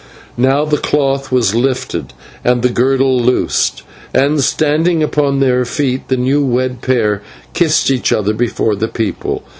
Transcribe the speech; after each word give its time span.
Now 0.39 0.65
the 0.65 0.79
cloth 0.79 1.31
was 1.31 1.53
lifted 1.53 2.13
and 2.43 2.63
the 2.63 2.69
girdle 2.71 3.19
loosed, 3.19 3.83
and, 4.15 4.41
standing 4.43 5.03
upon 5.03 5.41
their 5.41 5.63
feet, 5.63 6.07
the 6.07 6.17
new 6.17 6.43
wed 6.43 6.81
pair 6.81 7.21
kissed 7.53 7.91
each 7.91 8.11
other 8.11 8.33
before 8.33 8.75
the 8.75 8.87
people. 8.87 9.43